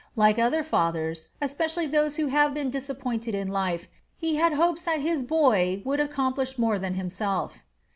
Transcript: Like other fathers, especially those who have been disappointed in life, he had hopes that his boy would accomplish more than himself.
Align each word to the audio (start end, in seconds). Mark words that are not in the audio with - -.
Like 0.15 0.39
other 0.39 0.63
fathers, 0.63 1.27
especially 1.41 1.85
those 1.85 2.15
who 2.15 2.25
have 2.25 2.55
been 2.55 2.71
disappointed 2.71 3.35
in 3.35 3.49
life, 3.49 3.87
he 4.17 4.37
had 4.37 4.53
hopes 4.53 4.81
that 4.81 4.99
his 4.99 5.21
boy 5.21 5.83
would 5.85 5.99
accomplish 5.99 6.57
more 6.57 6.79
than 6.79 6.95
himself. 6.95 7.63